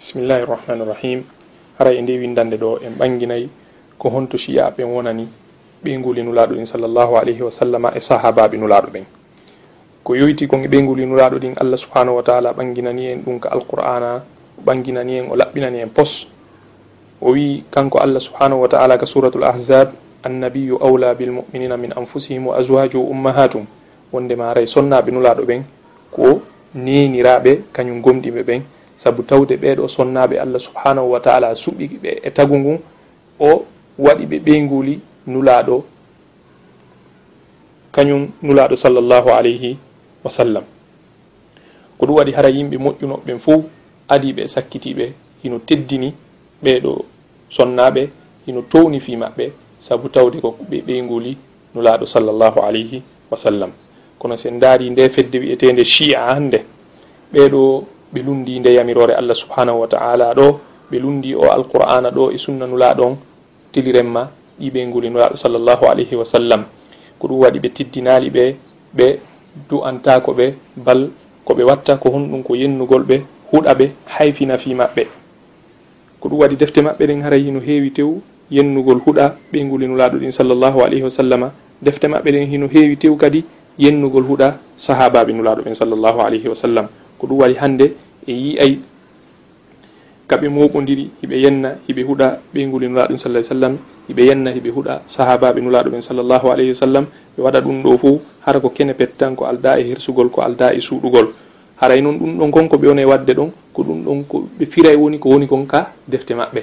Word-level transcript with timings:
bisimillahi 0.00 0.48
irrahmani 0.48 0.80
irrahim 0.80 1.20
hara 1.76 1.92
e 1.92 2.00
nde 2.00 2.16
windande 2.16 2.56
ɗo 2.56 2.80
en 2.80 2.96
ɓanginayi 2.96 3.48
ko 4.00 4.08
honto 4.08 4.40
chiyaɓen 4.40 4.88
wonani 4.88 5.28
ɓeyguli 5.84 6.24
nulaɗo 6.24 6.56
ɗin 6.56 6.64
sallllahu 6.64 7.20
alayhi 7.20 7.42
wa 7.44 7.50
sallama 7.52 7.92
e 7.92 8.00
sahabaɓe 8.00 8.56
nulaɗo 8.56 8.88
ɓen 8.96 9.04
ko 10.04 10.16
yoyti 10.16 10.48
kon 10.48 10.64
e 10.64 10.68
ɓeyguli 10.72 11.04
nulaɗo 11.04 11.36
ɗin 11.36 11.52
allah 11.60 11.76
subhanahu 11.76 12.16
wa 12.16 12.22
taala 12.24 12.52
ɓanginani 12.56 13.12
en 13.12 13.18
ɗum 13.20 13.36
ka 13.40 13.52
alqur'ana 13.52 14.24
o 14.56 14.60
ɓanginani 14.64 15.12
en 15.20 15.26
o 15.30 15.36
laɓɓinani 15.36 15.78
en 15.84 15.88
pos. 15.92 16.26
O 17.20 17.32
wi 17.36 17.64
kanko 17.70 18.00
allah 18.00 18.20
subhanahu 18.24 18.60
wa 18.64 18.68
taala 18.72 18.96
ka 18.96 19.04
suratul 19.04 19.44
ahzab 19.44 19.92
annabiyu 20.24 20.80
awla 20.80 21.12
bilmuminina 21.14 21.76
min 21.76 21.92
anfusihim 21.92 22.46
wa 22.48 22.56
azwaju 22.56 23.04
ummahatum 23.04 23.66
wondema 24.12 24.48
aray 24.48 24.64
sonnaɓe 24.64 25.12
nulaɗo 25.12 25.44
ɓen 25.44 25.60
ko 26.10 26.40
neniraɓe 26.74 27.68
kañum 27.76 28.00
gomɗiɓe 28.00 28.42
ɓen 28.48 28.62
saabu 29.00 29.22
tawde 29.22 29.56
ɓeɗo 29.56 29.88
sonnaɓe 29.88 30.36
allah 30.36 30.60
subhanahu 30.60 31.10
wa 31.12 31.20
taala 31.20 31.54
suɓɓiki 31.54 31.96
ɓe 32.02 32.10
e 32.22 32.30
tagu 32.30 32.52
ngun 32.58 32.78
o 33.40 33.64
waɗi 33.98 34.24
ɓe 34.30 34.36
ɓeyguli 34.44 35.00
nulaɗo 35.26 35.84
kañum 37.92 38.28
nulaɗo 38.42 38.76
sallllahu 38.76 39.28
alayhi 39.32 39.78
wa 40.24 40.30
sallam. 40.30 40.64
Ko 41.98 42.06
ɗum 42.06 42.16
waɗi 42.16 42.32
hara 42.32 42.48
yimɓe 42.50 42.76
moƴƴunoɓeɓen 42.76 43.38
fof 43.40 43.64
adiɓe 44.08 44.46
sakkitiɓe 44.46 45.12
hino 45.42 45.58
teddini 45.58 46.12
ɓeɗo 46.62 47.04
sonnaɓe 47.48 48.08
hino 48.46 48.62
towni 48.68 49.00
fi 49.00 49.16
maɓɓe 49.16 49.50
saabu 49.78 50.08
tawde 50.08 50.40
ko 50.40 50.56
ɓe 50.70 50.82
ɓeyguli 50.86 51.36
nulaɗo 51.74 52.04
sallllahu 52.06 52.60
alayhi 52.60 53.02
wa 53.30 53.36
sallam. 53.36 53.72
Kono 54.18 54.36
sen 54.36 54.60
daari 54.60 54.90
nde 54.90 55.08
fedde 55.08 55.38
wi'etede 55.40 55.84
chi'a 55.84 56.34
hannde 56.34 56.60
ɓeɗo 57.32 57.84
ɓe 58.12 58.20
lundi 58.22 58.58
nde 58.60 58.74
yamirore 58.74 59.14
allah 59.14 59.34
subhanahu 59.34 59.80
wa 59.80 59.88
taala 59.88 60.34
ɗo. 60.34 60.60
Ɓe 60.90 60.98
lundi 60.98 61.34
o 61.34 61.46
alqur'ana 61.46 62.10
ɗo 62.10 62.30
e 62.34 62.38
sunnanulaɗon 62.38 63.16
tilirenma 63.72 64.30
ɗiɓe 64.60 64.86
ngulinulaɗo 64.86 65.36
sallllahu 65.36 65.84
alayhi 65.86 66.14
wa 66.16 66.24
sallam. 66.24 66.64
Ko 67.18 67.28
ɗum 67.28 67.38
waɗi 67.46 67.58
ɓe 67.60 67.68
tiddinali 67.70 68.30
ɓe 68.30 68.44
ɓe 68.96 69.06
du'antako 69.68 70.32
ɓe 70.34 70.46
bal 70.76 71.10
koɓe 71.44 71.62
watta 71.64 71.96
ko 71.96 72.10
honɗum 72.10 72.42
ko 72.42 72.54
yennugol 72.54 73.02
ɓe 73.02 73.22
huɗa 73.52 73.74
ɓe 73.74 73.86
hayfina 74.18 74.58
fi 74.58 74.74
maɓɓe. 74.74 75.06
Ko 76.20 76.28
ɗum 76.28 76.38
waɗi 76.38 76.56
defte 76.56 76.78
maɓɓe 76.82 77.06
ɗen 77.06 77.22
haray 77.22 77.42
hino 77.42 77.60
heewi 77.60 77.90
tew 77.90 78.20
yennugol 78.50 79.00
huɗa 79.06 79.34
ɓe 79.52 79.64
ngulinulaɗo 79.64 80.18
ɗin 80.18 80.30
sallllahu 80.30 80.82
alayhi 80.82 81.02
wa 81.02 81.10
sallama. 81.10 81.48
Defte 81.82 82.04
maɓɓe 82.08 82.30
ɗen 82.32 82.46
hino 82.50 82.66
heewi 82.68 82.96
tew 82.96 83.16
kadi 83.16 83.44
yennugol 83.78 84.24
huɗa 84.26 84.58
sahabaɓe 84.76 85.32
nulaɗo 85.32 85.62
ɓen 85.62 85.74
sallllahu 85.74 86.18
alayhi 86.20 86.48
wa 86.48 86.54
sallam. 86.54 86.86
Ko 87.18 87.26
ɗum 87.26 87.38
waɗi 87.40 87.54
hannde 87.56 87.86
e 88.26 88.32
yiyay. 88.32 88.78
Kaɓe 90.28 90.48
moɓodiri 90.48 91.10
hiɓe 91.22 91.36
yenna 91.42 91.68
hiɓe 91.88 92.02
huuɗa 92.02 92.38
ɓeyguli 92.54 92.86
nulaɗum 92.88 93.16
ɗum 93.16 93.18
sallah 93.18 93.42
sallam 93.42 93.74
hiɓe 94.08 94.22
yenna 94.28 94.50
hiɓe 94.54 94.70
huuɗa 94.70 95.02
sahabaɓe 95.06 95.60
nulaɗo 95.60 95.90
ɓen 95.90 96.00
sallllahu 96.02 96.46
alayhi 96.52 96.70
wa 96.70 96.74
sallam 96.78 97.04
ɓe 97.36 97.40
waɗa 97.42 97.60
ɗum 97.60 97.82
ɗo 97.82 97.98
fuu 97.98 98.20
hara 98.46 98.60
ko 98.60 98.68
kene 98.70 98.94
pettan 98.94 99.34
ko 99.34 99.44
alda 99.46 99.78
e 99.80 99.82
hersugol 99.90 100.30
ko 100.30 100.42
alda 100.42 100.72
e 100.74 100.80
suuɗugol 100.80 101.34
haray 101.80 102.00
noon 102.00 102.18
ɗum 102.18 102.38
ɗon 102.38 102.50
konko 102.50 102.76
ɓe 102.78 102.86
wona 102.88 103.02
e 103.02 103.04
wadde 103.04 103.32
ɗon 103.34 103.50
ko 103.72 103.82
ɗum 103.82 104.04
ɗon 104.04 104.24
ko 104.28 104.46
ɓe 104.58 104.66
firay 104.66 104.96
woni 104.96 105.18
ko 105.18 105.28
woni 105.30 105.46
kon 105.48 105.66
ka 105.66 105.92
defte 106.06 106.30
maɓɓe. 106.34 106.62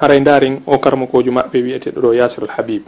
Haray 0.00 0.20
ndaren 0.20 0.60
o 0.66 0.78
karmakojo 0.78 1.30
maɓɓe 1.30 1.62
wiyeteɗo 1.62 2.00
ɗo 2.00 2.14
yasir 2.14 2.42
al 2.44 2.50
habib 2.58 2.82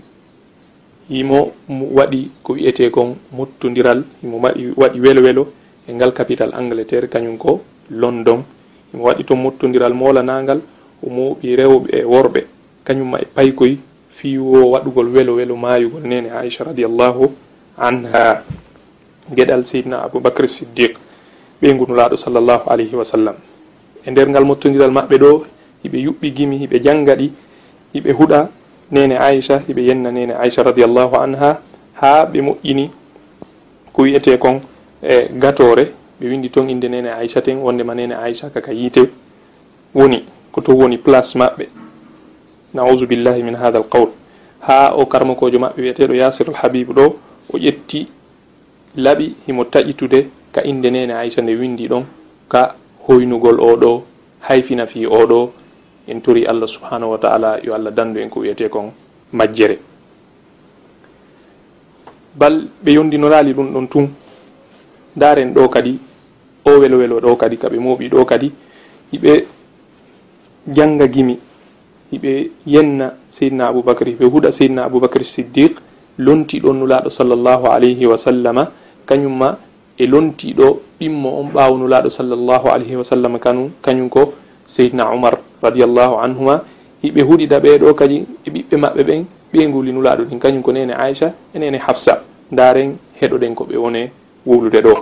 yimo 1.11 1.53
waɗi 1.69 2.30
ko 2.42 2.53
wiyete 2.55 2.91
kon 2.91 3.14
mottodiral 3.33 4.03
himo 4.23 4.41
waɗi 4.42 4.98
welo 5.01 5.23
welo 5.23 5.42
e 5.87 5.91
ngal 5.95 6.12
capital 6.12 6.51
angleterre 6.55 7.09
kañum 7.09 7.39
ko 7.39 7.62
london. 7.91 8.42
Imo 8.92 9.05
waɗi 9.06 9.25
to 9.25 9.34
mottodiral 9.34 9.95
molanagal 9.95 10.61
omoɓi 11.06 11.56
rewɓe 11.56 11.89
e 11.95 12.05
worɓe. 12.05 12.41
Kañumma 12.84 13.19
e 13.23 13.27
paykoy 13.27 13.79
fiwo 14.11 14.70
waɗugol 14.75 15.08
welo 15.14 15.33
welo 15.39 15.55
mayugol 15.57 16.02
nene 16.02 16.30
aicha 16.30 16.64
radiallahu 16.64 17.30
anha. 17.79 18.42
Gueɗal 19.30 19.63
seydna 19.67 20.02
aboubacre 20.02 20.46
siddiq 20.48 20.96
ɓeygunulaɗo 21.63 22.17
sallllahu 22.17 22.67
alayhi 22.70 22.95
wa 22.96 23.05
sallam. 23.05 23.36
E 24.07 24.11
nder 24.11 24.29
ngal 24.29 24.45
mottodiral 24.45 24.91
maɓɓe 24.91 25.17
ɗo 25.19 25.30
hiɓe 25.83 25.98
yuɓɓi 26.07 26.27
gimi 26.35 26.57
hiɓe 26.58 26.77
jangga 26.83 27.14
ɗi 27.17 27.30
hiɓe 27.95 28.11
huuɗa 28.13 28.48
nene 28.91 29.19
aicha 29.19 29.58
hiɓe 29.67 29.83
yenna 29.83 30.11
nene 30.11 30.35
aicha 30.35 30.63
radiallahu 30.63 31.14
anha 31.17 31.61
ha 32.01 32.25
ɓe 32.27 32.39
moƴƴini 32.42 32.91
ko 33.92 34.02
wiyete 34.02 34.39
kon 34.39 34.61
e 35.02 35.29
gatore 35.33 35.92
ɓe 36.20 36.29
windi 36.29 36.51
ton 36.51 36.68
inde 36.68 36.89
nene 36.89 37.08
aicha 37.12 37.42
ten 37.42 37.58
wondema 37.58 37.95
nene 37.95 38.12
aicha 38.14 38.51
kaka 38.51 38.73
yiite. 38.73 39.08
Woni 39.95 40.24
ko 40.52 40.61
to 40.61 40.73
woni 40.73 40.98
place 40.98 41.34
maɓɓe. 41.39 41.67
Naudu 42.74 43.07
billahi 43.07 43.42
min 43.42 43.55
hatha 43.57 43.79
al 43.79 43.84
qawl 43.89 44.08
ha 44.61 44.95
o 44.96 45.07
karmakojo 45.07 45.58
maɓɓe 45.58 45.80
wiyeteɗo 45.83 46.14
yasir 46.14 46.48
alhabibu 46.51 46.92
ɗo 46.92 47.17
o 47.52 47.58
ƴetti 47.58 48.07
laaɓi 48.96 49.34
himo 49.46 49.64
taƴitude 49.64 50.27
ka 50.52 50.62
inde 50.64 50.90
nene 50.90 51.13
aicha 51.14 51.42
nde 51.42 51.55
windi 51.55 51.89
ɗon 51.89 52.05
ka 52.48 52.74
hoynugol 53.08 53.61
oɗo 53.61 54.02
hayfina 54.40 54.86
fi 54.86 55.07
oɗo 55.07 55.52
en 56.08 56.20
tori 56.20 56.46
allah 56.46 56.68
subhanahu 56.68 57.11
wa 57.13 57.18
taala 57.18 57.58
yo 57.63 57.74
allah 57.74 57.90
dandu 57.92 58.20
en 58.20 58.28
ko 58.30 58.40
wiyete 58.40 58.68
kon 58.70 58.90
majjere. 59.33 59.78
Bal 62.34 62.68
ɓe 62.84 62.92
yondinorali 62.92 63.52
ɗum 63.52 63.73
ɗon 63.73 63.89
tun. 63.89 64.08
daren 65.16 65.52
ɗo 65.54 65.68
kadi 65.68 65.98
o 66.64 66.70
welo 66.80 66.98
welo 66.98 67.20
ɗo 67.20 67.36
kadi 67.36 67.56
kaɓe 67.56 67.78
moɓi 67.78 68.08
ɗo 68.08 68.24
kadi 68.24 68.52
hiɓe 69.12 69.44
janga 70.68 71.06
gimi 71.08 71.38
hiɓe 72.12 72.50
yenna 72.66 73.12
seydna 73.30 73.68
aboubacry 73.68 74.12
hiɓe 74.12 74.24
huuɗa 74.27 74.52
seydna 74.52 74.84
aboubacry 74.84 75.24
siddiq 75.24 75.78
lontiɗo 76.18 76.72
nulaɗo 76.72 77.10
sallllahu 77.10 77.66
alayhi 77.66 78.06
wa 78.06 78.16
sallama 78.18 78.70
kañumma 79.06 79.58
e 79.98 80.06
lontiɗo 80.06 80.80
ɗimmo 81.00 81.28
on 81.40 81.48
ɓaawo 81.52 81.77
nulaɗo 81.78 82.10
sallllahu 82.10 82.68
alayhi 82.68 82.96
wa 82.96 83.04
sallam 83.04 83.38
kanu 83.38 83.70
kañum 83.83 84.08
ko 84.08 84.33
seydna 84.66 85.08
oumar 85.12 85.38
radiallahu 85.62 86.20
anhuma. 86.20 86.60
Hiɓe 87.02 87.22
huɗida 87.22 87.60
ɓeɗo 87.60 87.94
kadi 87.94 88.24
e 88.44 88.50
ɓiɓɓe 88.50 88.77
maɓɓe 88.77 89.02
ɓen 89.04 89.24
ɓeyguli 89.52 89.92
nulaɗo 89.92 90.24
ɗin 90.28 90.38
kañum 90.40 90.62
ko 90.62 90.72
nene 90.72 90.92
aicha 90.92 91.33
e 91.54 91.58
nene 91.58 91.78
hafsa. 91.78 92.22
Daren 92.50 92.96
heɗoɗen 93.20 93.54
ko 93.54 93.64
ɓe 93.64 93.77
wone 93.77 94.10
wuulude 94.46 94.80
ɗo. 94.83 94.92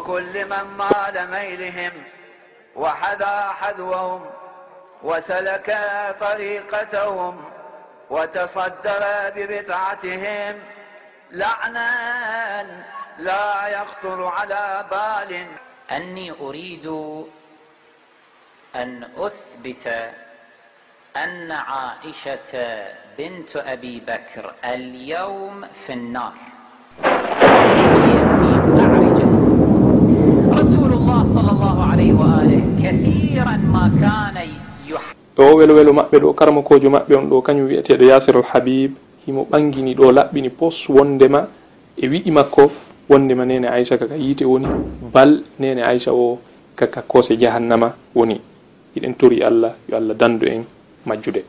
وحذا 2.77 3.37
حذوهم 3.61 4.23
وسلك 5.03 5.69
طريقتهم 6.21 7.45
وتصدر 8.11 9.03
ببضعتهم 9.37 10.55
لعنا 11.31 11.91
لا 13.19 13.67
يخطر 13.67 14.25
على 14.27 14.85
بال. 14.91 15.47
اني 15.97 16.33
اريد 16.41 16.87
ان 18.77 19.09
اثبت 19.17 19.87
ان 21.17 21.53
عائشه 21.53 22.87
بنت 23.19 23.57
أبي 23.57 24.01
بكر 24.01 24.55
اليوم 24.65 25.69
في 25.87 25.93
النار. 25.93 26.35
ɗo 35.37 35.55
welo 35.57 35.75
welo 35.75 35.93
maɓɓe 35.93 36.17
ɗo 36.21 36.33
karmakojo 36.33 36.89
maɓɓe 36.91 37.15
on 37.17 37.27
ɗo 37.29 37.43
kañum 37.43 37.67
wiyeteɗo 37.67 38.05
yasir 38.05 38.37
al 38.37 38.43
habib 38.53 38.93
himo 39.27 39.47
ɓangini 39.51 39.95
ɗo 39.95 40.13
laɓɓini 40.13 40.51
pos 40.51 40.89
wondema 40.89 41.49
e 41.97 42.09
wiɗi 42.09 42.31
makko 42.31 42.71
wondema 43.09 43.45
nene 43.45 43.67
aicha 43.69 43.99
kaka 43.99 44.17
yiite 44.17 44.45
woni 44.45 44.67
bal 45.13 45.43
nene 45.59 45.83
aicha 45.83 46.13
o 46.13 46.39
kaka 46.77 47.03
kose 47.03 47.37
jahannama 47.37 47.93
woni. 48.15 48.41
Iɗen 48.97 49.15
tori 49.17 49.43
allah 49.43 49.75
yo 49.89 49.97
allah 49.97 50.15
dandu 50.15 50.47
en 50.47 50.63
majjude. 51.07 51.43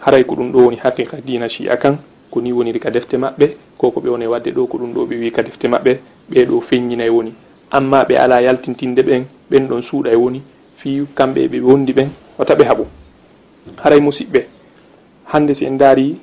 Haray 0.00 0.24
ko 0.24 0.34
ɗum 0.34 0.50
ɗo 0.52 0.58
woni 0.64 0.76
haqiqa 0.82 1.16
dina 1.24 1.48
chi'a 1.48 1.76
kan 1.76 1.96
ko 2.30 2.40
ni 2.40 2.52
woniri 2.52 2.80
ka 2.80 2.90
defte 2.90 3.14
maɓɓe 3.16 3.46
ko 3.78 3.90
ko 3.90 4.00
ɓe 4.00 4.08
woni 4.10 4.26
wadde 4.26 4.50
ɗo 4.50 4.66
ko 4.66 4.78
ɗum 4.78 4.92
ɗo 4.94 5.06
ɓe 5.06 5.14
wi 5.20 5.30
ka 5.30 5.42
defte 5.42 5.66
maɓɓe 5.68 5.98
ɓeɗo 6.30 6.60
feññinay 6.60 7.08
woni. 7.08 7.32
Amma 7.70 8.04
ɓe 8.04 8.16
ala 8.18 8.40
yaltintinde 8.42 9.02
ɓen 9.02 9.24
ɓen 9.50 9.68
ɗon 9.68 9.82
suuɗa 9.82 10.10
e 10.12 10.16
woni 10.16 10.42
fi 10.74 11.02
kamɓe 11.14 11.48
ɓe 11.48 11.60
wondi 11.60 11.92
ɓen 11.92 12.08
wata 12.38 12.54
ɓe 12.54 12.64
haɓu. 12.64 12.84
Haray 13.82 14.00
musidɓe 14.00 14.46
hande 15.32 15.54
si 15.54 15.64
en 15.66 15.76
daari 15.78 16.16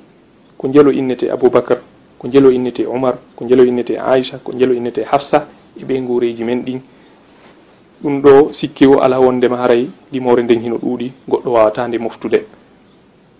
ko 0.58 0.68
jelo 0.72 0.90
innete 0.92 1.30
aboubacar 1.30 1.78
ko 2.18 2.28
jelo 2.28 2.50
innete 2.50 2.86
omar 2.86 3.16
ko 3.36 3.44
jelo 3.48 3.64
innete 3.64 3.96
aicha 3.98 4.38
ko 4.38 4.52
jelo 4.52 4.74
innete 4.74 5.00
hafsa 5.04 5.48
e 5.78 5.84
ɓe 5.84 6.00
guureji 6.06 6.44
men 6.44 6.62
ɗin. 6.62 6.80
Ɗum 8.02 8.20
ɗo 8.22 8.52
sikki 8.52 8.86
o 8.86 9.00
ala 9.00 9.20
wondema 9.20 9.56
haray 9.56 9.88
limore 10.12 10.42
nden 10.42 10.60
hino 10.60 10.76
ɗuuɗi 10.76 11.12
goɗɗo 11.28 11.50
wawatande 11.52 11.98
moftude. 11.98 12.44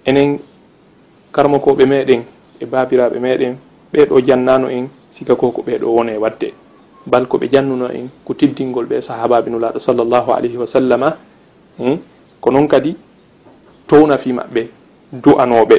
Enen 0.06 0.38
karmakoɓe 1.32 1.86
meɗen 1.86 2.22
e 2.60 2.66
babiraɓe 2.66 3.18
meɗen 3.20 3.56
ɓeɗo 3.92 4.20
jannano 4.26 4.68
en 4.70 4.88
siga 5.12 5.34
ko 5.36 5.50
ko 5.50 5.62
ɓeɗo 5.62 5.84
wone 5.86 6.16
wadde. 6.18 6.52
bal 7.06 7.26
ko 7.26 7.38
ɓe 7.38 7.48
jannuno 7.52 7.86
en 7.88 8.08
ko 8.24 8.34
tiddingol 8.34 8.86
ɓe 8.86 9.00
sahabaɓe 9.00 9.50
nulaɗo 9.50 9.78
sallllahu 9.80 10.30
alayhi 10.32 10.56
wa 10.56 10.66
sallama 10.66 11.16
hmm? 11.78 11.96
ko 12.40 12.50
noon 12.50 12.68
kadi 12.68 12.96
towna 13.86 14.18
fi 14.18 14.32
maɓɓe 14.32 14.62
du'anoɓe 15.12 15.78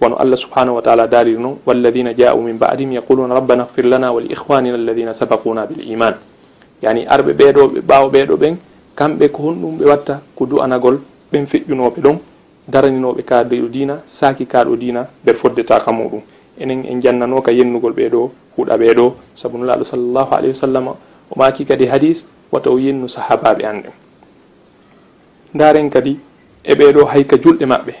wono 0.00 0.16
allah 0.20 0.36
subhanahu 0.36 0.76
wa 0.76 0.82
taala 0.82 1.06
daaliri 1.08 1.38
noon 1.40 1.56
walladina 1.66 2.12
ja'u 2.12 2.40
min 2.42 2.58
ba'dihim 2.58 2.92
yaquluna 2.92 3.34
rabbana 3.34 3.64
hfir 3.64 3.86
lana 3.88 4.12
wa 4.12 4.20
li 4.20 4.28
ihwanina 4.32 4.74
alladina 4.76 5.14
sabaquna 5.14 5.66
bil 5.66 5.88
iman. 5.90 6.14
Yani 6.82 7.06
arɓe 7.08 7.32
ɓeɗo 7.32 7.62
ɓe 7.72 7.80
ɓawo 7.80 8.06
ɓeɗo 8.12 8.36
ɓen 8.36 8.56
kamɓe 8.94 9.28
ko 9.32 9.42
honɗum 9.42 9.78
ɓe 9.78 9.84
watta 9.88 10.20
ko 10.36 10.46
du'anagol 10.46 10.98
ɓen 11.32 11.46
feƴƴunoɓe 11.46 12.00
ɗon 12.00 12.18
daraninoɓe 12.68 13.22
kaɗo 13.22 13.68
dina 13.68 14.02
saki 14.06 14.44
kaɗo 14.46 14.76
dina 14.76 15.06
nder 15.22 15.34
foddetaka 15.36 15.92
muɗum. 15.92 16.20
enen 16.58 16.84
en 16.86 17.00
jannano 17.00 17.42
ka 17.42 17.52
yennugol 17.52 17.92
ɓeeɗo 17.92 18.30
huuɗa 18.56 18.74
ɓeeɗo 18.78 19.06
sabu 19.34 19.58
nulaaɗo 19.58 19.84
sallllahu 19.84 20.32
alayhi 20.34 20.54
wa 20.56 20.62
sallam 20.64 20.86
o 20.88 20.96
maaki 21.36 21.64
kadi 21.64 21.86
hadis 21.86 22.24
wata 22.52 22.70
o 22.70 22.78
yennu 22.78 23.08
sahabaɓe 23.08 23.62
anɗen 23.64 23.92
ndaren 25.54 25.88
kadi 25.90 26.20
e 26.66 26.72
ɓeeɗo 26.74 27.06
hayka 27.06 27.36
julɗe 27.38 27.64
maɓɓe. 27.66 27.92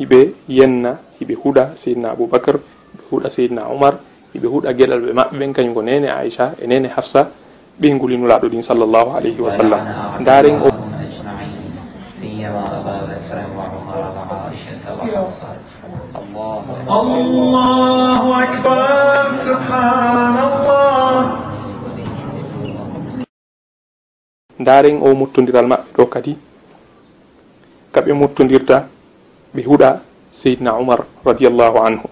Hiɓe 0.00 0.18
yenna 0.48 0.96
hiɓe 1.20 1.34
huuɗa 1.42 1.76
seydna 1.76 2.10
aboubacar 2.10 2.56
ɓe 2.58 3.02
huuɗa 3.10 3.28
seydna 3.30 3.68
oumar 3.70 3.94
hiɓe 4.34 4.46
huuɗa 4.48 4.72
gueɗal 4.72 5.00
ɓe 5.04 5.12
maɓɓe. 5.12 5.34
Ɓen 5.38 5.52
kañum 5.52 5.74
ko 5.74 5.82
nene 5.82 6.08
aicha 6.08 6.54
e 6.62 6.66
nene 6.66 6.88
hafsa 6.88 7.28
ɓe 7.80 7.86
ngulinulaɗo 7.94 8.48
ɗin 8.48 8.62
sallllahu 8.62 9.10
alayhi 9.16 9.40
wa 9.40 9.50
sallam. 9.50 9.80
Ndaren 10.20 10.56
o 10.64 10.68
الله 16.86 18.22
أكبر 18.42 18.86
سبحان 19.46 20.36
الله 20.38 21.18
ndaren 24.56 24.98
o 25.04 25.08
muttodiral 25.14 25.66
maɓɓe 25.70 25.90
ɗo 25.96 26.04
kadi. 26.12 26.32
Kaɓe 27.92 28.10
muttodirta 28.20 28.76
ɓe 29.54 29.60
huuɗa 29.66 29.88
seydna 30.32 30.70
oumar 30.78 31.00
radiallahu 31.26 31.76
anhu. 31.86 32.06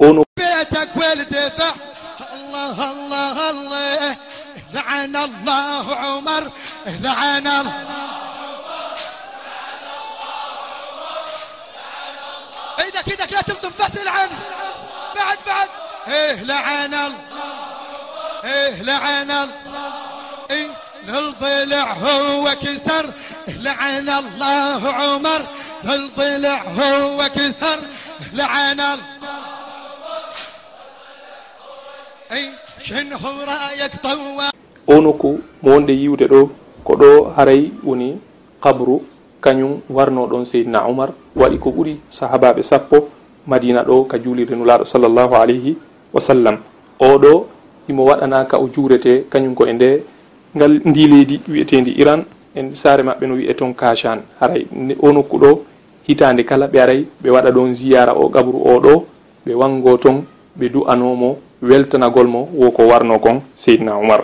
Ono 0.00 0.22
لعن 4.76 5.14
الله 5.16 5.84
عمر 6.04 6.42
لعن 7.00 7.46
الله 7.46 8.05
لا 13.36 13.42
تنفصل 13.42 14.08
عنه 14.08 14.38
بعد 15.16 15.38
بعد. 15.46 15.68
ايه 16.08 16.42
لعن 16.44 16.94
الله 16.94 17.12
ايه 18.44 18.82
لعن 18.82 19.30
الله 19.30 19.48
ايه 20.50 20.68
للضلع 21.08 21.92
هو 21.92 22.44
كسر 22.62 23.06
لعن 23.60 24.08
الله 24.08 24.92
عمر. 24.92 25.40
للضلع 25.84 26.62
هو 26.80 27.28
كسر 27.34 27.78
لعن 28.32 28.80
الله 28.80 29.04
اي 32.32 32.44
شنو 32.82 33.18
رايك 33.46 33.92
طوال 34.02 34.52
onoku 34.86 35.42
mo 35.62 35.70
wonde 35.74 35.92
yiwde 35.92 36.26
ɗo 36.30 36.40
ko 36.86 36.92
ɗo 36.94 37.10
haray 37.36 37.70
woni 37.84 38.18
kabru 38.62 39.02
kañum 39.42 39.82
warno 39.90 40.26
ɗon 40.30 40.44
seydna 40.46 40.86
umar 40.86 41.10
waɗi 41.36 41.58
ko 41.58 41.70
ɓuri 41.70 41.94
sahabaɓe 42.10 42.62
sappo 42.62 43.08
madina 43.47 43.83
ɗo 43.83 44.05
ka 44.07 44.17
juulirde 44.19 44.55
nulaɗo 44.55 44.83
sallllahu 44.85 45.33
alayhi 45.35 45.77
wa 46.13 46.21
sallam 46.21 46.57
oɗo 46.99 47.45
imo 47.89 48.05
waɗanaka 48.05 48.57
o 48.59 48.67
juurete 48.73 49.25
kañum 49.29 49.53
ko 49.55 49.65
e 49.65 49.73
nde 49.73 50.03
ngal 50.55 50.81
ndi 50.85 51.07
leydi 51.07 51.35
wiyetendi 51.49 51.91
iran 52.01 52.23
en 52.55 52.75
saare 52.75 53.03
maɓɓe 53.03 53.25
no 53.27 53.35
wiye 53.35 53.53
toon 53.53 53.73
kachan 53.73 54.19
haray 54.39 54.65
o 54.99 55.11
nokku 55.11 55.37
ɗo 55.37 55.59
hitande 56.07 56.43
kala 56.43 56.67
ɓe 56.67 56.77
aray 56.81 57.05
ɓe 57.23 57.29
waɗa 57.29 57.51
ɗon 57.51 57.73
ziyara 57.73 58.13
o 58.15 58.29
kabru 58.29 58.59
oɗo 58.75 59.05
ɓe 59.45 59.53
wango 59.55 59.97
toon 59.97 60.23
ɓe 60.59 60.69
du'anomo 60.69 61.37
weltanagol 61.61 62.27
mo 62.27 62.49
wo 62.53 62.71
ko 62.71 62.83
warno 62.87 63.19
kon 63.19 63.41
seydna 63.55 63.95
oumar 63.97 64.21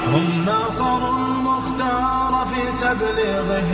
هم 0.00 0.44
ناصروا 0.46 1.16
المختار 1.18 2.32
في 2.50 2.62
تبليغه 2.82 3.72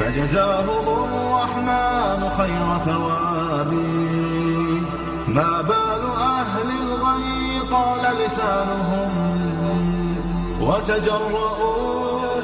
فجزاهم 0.00 0.86
الرحمن 0.88 2.30
خير 2.38 2.78
ثواب. 2.84 3.72
ما 5.28 5.62
بال 5.62 6.04
أهل 6.20 6.68
الغي 6.82 7.60
طال 7.70 8.04
لسانهم. 8.24 9.12
وتجرؤوا 10.60 12.40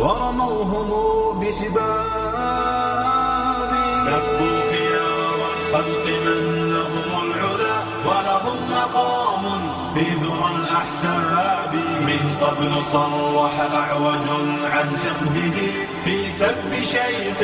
ورموهم 0.00 0.88
بسباب. 1.40 2.06
سبوا 4.06 4.58
خيار 4.70 5.38
الخلق 5.56 6.06
من 6.26 6.40
لهم 6.74 7.10
العلا 7.26 7.76
ولهم 8.06 8.58
مقام 8.70 9.44
في 9.94 10.04
ذرى 10.14 10.48
الأحساب 10.56 11.55
قبل 12.40 12.84
صرح 12.84 13.60
أعوج 13.74 14.26
عن 14.64 14.88
حقده 15.04 15.58
في 16.04 16.30
سب 16.30 16.72
شيخ 16.82 17.38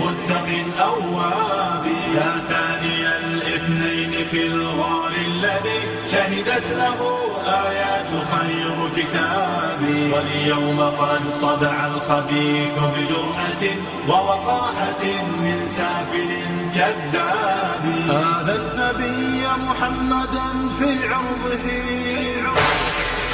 متق 0.00 0.48
أواب 0.80 1.86
يا 2.16 2.32
ثاني 2.48 3.16
الاثنين 3.16 4.26
في 4.26 4.46
الغار 4.46 5.12
الذي 5.26 5.80
شهدت 6.12 6.66
له 6.76 7.18
آيات 7.46 8.10
خير 8.32 8.88
كتابي 8.96 10.12
واليوم 10.12 10.80
قد 10.80 11.30
صدع 11.30 11.86
الخبيث 11.86 12.78
بجرأة 12.78 13.64
ووقاحة 14.08 15.04
من 15.44 15.68
سافل 15.68 16.30
كذاب. 16.74 17.84
هذا 18.08 18.54
النبي 18.56 19.46
محمدا 19.68 20.68
في 20.78 21.08
عرضه. 21.08 22.31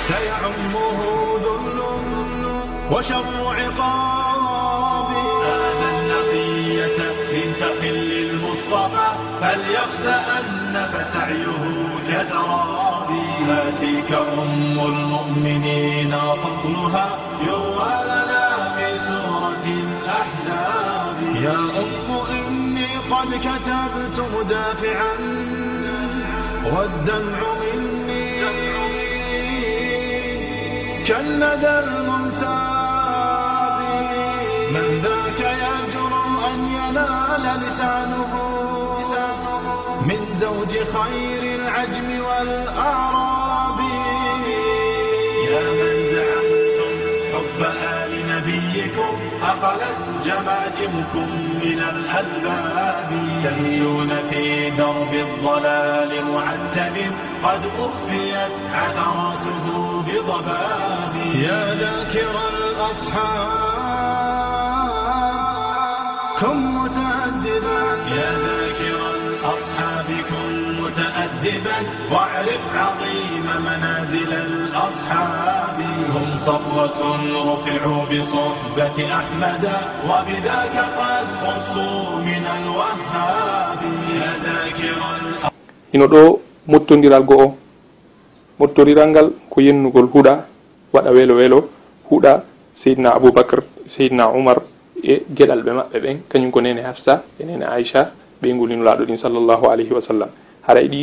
سيعمه 0.09 1.01
ذل 1.45 1.81
وشر 2.93 3.25
عقاب 3.47 5.11
هذا 5.45 5.89
النقية 5.99 6.99
انتقل 7.45 7.95
للمصطفى 7.95 9.09
فليخسأن 9.41 10.89
فسعيه 10.93 11.65
كسراب 12.09 13.11
هاتيك 13.49 14.13
أم 14.13 14.81
المؤمنين 14.81 16.11
فضلها 16.19 17.19
يروى 17.43 17.93
لنا 18.05 18.75
في 18.77 18.99
سورة 18.99 19.65
الأحزاب 19.67 21.17
يا 21.43 21.59
أم 21.59 22.11
إني 22.31 22.87
قد 23.11 23.35
كتبت 23.35 24.27
مدافعا 24.37 25.12
والدمع 26.65 27.38
من 27.61 27.88
كالندى 31.09 31.79
المنساب 31.79 32.99
من 34.73 35.00
ذاك 35.03 35.41
يجرؤ 35.41 36.27
أن 36.53 36.59
ينال 36.69 37.61
لسانه. 37.61 38.33
من 40.03 40.21
زوج 40.35 40.69
خير 40.69 41.61
العجم 41.61 42.25
والأعراب. 42.25 43.81
يا 45.50 45.62
من 45.81 45.95
زعمتم 46.12 46.95
حب 47.33 47.61
آل 47.83 48.12
نبيكم. 48.29 49.27
أخلت 49.49 49.99
جماجمكم 50.25 51.28
من 51.64 51.81
الألباب 51.93 53.11
تمشون 53.45 54.11
في 54.31 54.71
درب 54.71 55.14
الضلال 55.14 56.25
معتب 56.25 56.97
قد 57.45 57.61
أخفيت 57.78 58.52
عثراته 58.75 60.02
بضباب 60.07 61.14
يا 61.35 61.75
ذاكر 61.75 62.31
الأصحاب 62.59 63.59
كن 66.40 66.57
متأدبا 66.57 67.83
يا 68.17 68.31
ذاكر 68.38 68.98
مؤدبا 71.38 71.78
واعرف 72.12 72.62
عظيم 72.83 73.47
منازل 73.68 74.33
الأصحاب 74.33 75.78
هم 76.14 76.26
صفوة 76.37 76.99
رفعوا 77.50 78.00
بصحبة 78.11 78.99
أحمد 79.21 79.64
وبذاك 80.11 80.76
قد 80.99 81.26
خصوا 81.42 82.07
من 82.26 82.45
الوهاب 82.59 83.80
يا 84.18 84.30
ذاكرا 84.47 85.12
ino 85.95 86.07
ɗo 86.11 86.23
mottodiral 86.66 87.23
go'o 87.23 87.54
o 88.59 88.66
ngal 89.07 89.26
ko 89.50 89.59
yennugol 89.62 90.11
huuɗa 90.12 90.35
waɗa 90.95 91.11
welo 91.16 91.35
welo 91.40 91.59
huuɗa 92.11 92.33
seydna 92.75 93.14
aboubacre 93.14 93.62
seydna 93.87 94.26
oumar 94.35 94.59
e 95.02 95.23
gueɗal 95.37 95.62
ɓe 95.62 95.71
maɓɓe 95.78 95.99
ɓen. 96.02 96.16
Kañum 96.30 96.50
ko 96.50 96.61
nene 96.61 96.83
hafsa 96.83 97.23
e 97.40 97.45
nene 97.47 97.62
aicha 97.75 98.11
ɓe 98.42 98.47
ngulinulaɗo 98.54 99.02
ɗin 99.07 99.16
sallllahu 99.25 99.64
alayhi 99.71 99.92
wa 99.95 100.02
sallam. 100.02 100.30
Haray 100.66 100.88
ɗi 100.90 101.02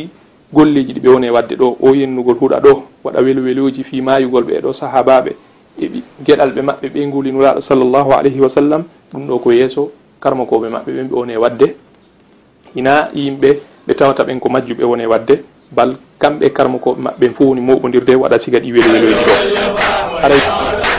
golleji 0.54 0.94
ɗi 0.94 1.00
ɓe 1.00 1.10
woni 1.10 1.28
e 1.28 1.30
wadde 1.32 1.56
ɗo 1.56 1.78
o 1.82 1.94
yennugol 1.96 2.36
huuɗa 2.40 2.60
ɗo 2.60 2.84
waɗa 3.04 3.20
welweloji 3.22 3.84
fi 3.84 4.02
mayugol 4.02 4.44
ɓe 4.44 4.54
eɗo 4.60 4.74
sahabaɓe 4.74 5.32
e 5.80 5.88
ɓi 5.88 6.04
geɗalɓe 6.26 6.62
maɓɓe 6.62 6.88
ɓe 6.94 7.00
ngulinuraɗo 7.08 7.62
sallllahu 7.62 8.12
alayhi 8.14 8.40
wa 8.40 8.50
sallam 8.50 8.84
ɗum 9.12 9.28
ɗo 9.28 9.40
ko 9.40 9.52
yeeso 9.52 9.92
karmakoɓe 10.22 10.70
maɓɓe 10.70 10.92
ɓen 10.96 11.08
ɓe 11.10 11.16
woni 11.16 11.34
e 11.34 11.38
wadde. 11.38 11.68
Hina 12.76 13.10
yimɓe 13.14 13.50
ɓe 13.88 13.94
tawata 13.96 14.24
ɓen 14.24 14.40
ko 14.40 14.50
majjuɓe 14.50 14.84
woni 14.84 15.04
e 15.04 15.08
wadde 15.08 15.36
bal 15.72 15.96
kamɓe 16.20 16.50
karmakoɓe 16.50 17.00
maɓɓe 17.02 17.30
fo 17.36 17.44
woni 17.46 17.62
moɓodirde 17.62 18.16
waɗa 18.16 18.40
siga 18.40 18.60
ɗi 18.60 18.72
welweloji 18.72 19.24
ɗo. 19.28 19.34
Aray. 20.24 20.95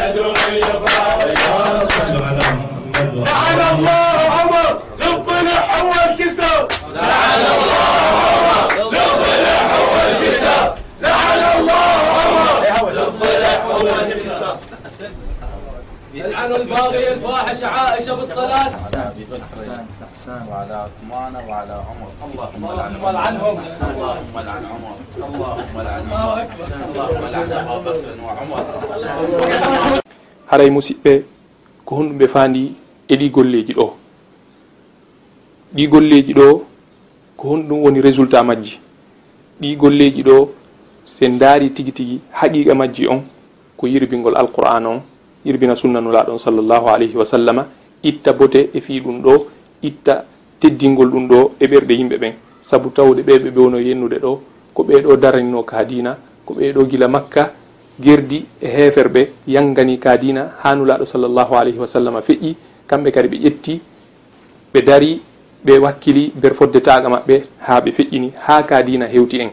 اللهم 23.85 24.35
لعن 24.47 24.63
عمر 24.73 24.95
اللهم 25.27 25.75
لعن 25.87 26.03
عمر 26.11 26.37
اللهم 26.87 27.23
لعن 27.33 27.51
ابا 27.53 27.77
بكر 27.85 28.15
وعمر 28.25 28.63
haray 30.51 30.67
musidɓe 30.75 31.13
ko 31.85 31.91
honɗum 31.95 32.17
ɓe 32.19 32.27
fandi 32.33 32.63
e 33.07 33.15
ɗi 33.19 33.27
golleji 33.35 33.73
ɗo 33.79 33.85
ɗi 35.75 35.83
golleji 35.93 36.33
ɗo 36.39 36.47
ko 37.37 37.43
honɗum 37.51 37.77
woni 37.85 38.01
résultat 38.07 38.43
majji 38.49 38.75
ɗi 39.61 39.75
golleji 39.81 40.21
ɗo 40.27 40.37
sen 41.05 41.39
daari 41.39 41.69
tigi 41.75 41.91
tigi 41.97 42.17
haqiqa 42.39 42.73
majji 42.75 43.07
on 43.07 43.21
ko 43.77 43.87
yirbingol 43.87 44.35
alqur'an 44.41 44.85
on 44.91 44.99
yirbina 45.45 45.75
sunnanulaɗon 45.75 46.37
sallllahu 46.37 46.87
alayhi 46.95 47.15
wa 47.21 47.25
sallama 47.33 47.63
itta 48.03 48.33
bote 48.33 48.69
e 48.73 48.79
fi 48.85 48.99
ɗum 48.99 49.21
ɗo 49.25 49.33
itta 49.89 50.25
teddingol 50.59 51.09
ɗum 51.13 51.25
ɗo 51.31 51.39
e 51.63 51.65
ɓerɗe 51.71 51.93
yimɓe 51.99 52.17
ɓen 52.23 52.33
saabu 52.68 52.90
tawde 52.90 53.22
ɓe 53.22 53.38
ɓe 53.38 53.50
ɓewno 53.50 53.78
yennude 53.78 54.18
ɗo 54.18 54.40
ko 54.74 54.82
ɓeɗo 54.82 55.16
daranino 55.16 55.62
ka 55.62 55.84
dina 55.84 56.16
ko 56.44 56.54
ɓeɗo 56.54 56.84
gila 56.90 57.08
makka 57.08 57.52
gerdi 58.00 58.44
e 58.60 58.66
heferɓe 58.68 59.22
yangani 59.46 59.98
ka 59.98 60.16
dina 60.16 60.42
ha 60.62 60.74
nulaɗo 60.74 61.04
sallllahu 61.06 61.54
alayhi 61.54 61.78
wa 61.78 61.86
sallam 61.86 62.16
feƴƴi 62.20 62.54
kamɓe 62.88 63.10
kadi 63.12 63.28
ɓe 63.28 63.38
ƴetti 63.44 63.80
ɓe 64.74 64.80
dari 64.82 65.20
ɓe 65.64 65.78
wakkili 65.78 66.32
nder 66.36 66.54
fodde 66.54 66.80
taga 66.82 67.08
maɓɓe 67.08 67.42
ha 67.66 67.80
ɓe 67.80 67.90
feƴƴini 67.92 68.32
ha 68.46 68.62
ka 68.62 68.82
dina 68.82 69.06
hewti 69.06 69.38
en. 69.40 69.50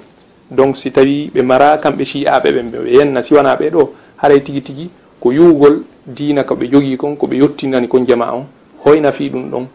Donc 0.51 0.75
si 0.77 0.91
tawi 0.91 1.29
ɓe 1.33 1.41
mara 1.43 1.77
kamɓe 1.77 2.03
chi'aɓe 2.05 2.49
ɓen 2.51 2.67
ɓe 2.71 2.89
yenna 2.97 3.21
siwanaɓe 3.21 3.69
ɗo 3.69 3.93
haray 4.17 4.41
tigui 4.41 4.61
tigui 4.61 4.89
ko 5.19 5.31
yuwgol 5.31 5.83
dina 6.07 6.43
ko 6.43 6.55
ɓe 6.55 6.67
jogii 6.71 6.97
kon 6.97 7.15
ko 7.15 7.27
ɓe 7.27 7.35
yettinani 7.41 7.87
kon 7.87 8.05
jama 8.07 8.33
on 8.33 8.45
hoyna 8.85 9.11
fi 9.11 9.29
ɗum 9.29 9.49
ɗon 9.51 9.65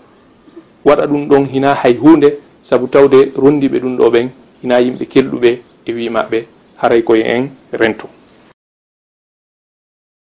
waɗa 0.85 1.07
ɗum 1.07 1.29
ɗon 1.29 1.45
hina 1.47 1.75
hay 1.75 1.95
hunde 1.97 2.39
saabu 2.69 2.87
tawde 2.93 3.33
rondiɓe 3.43 3.79
ɗum 3.81 3.97
ɗo 3.97 4.11
ɓen 4.11 4.29
hina 4.61 4.77
yimɓe 4.85 5.05
kelɗuɓe 5.13 5.51
e 5.89 5.91
wimaɓe 5.97 6.39
haray 6.81 7.03
koye 7.03 7.25
en 7.25 7.49
rento. 7.73 8.07